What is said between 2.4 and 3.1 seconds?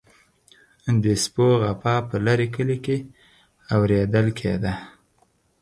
کلي کې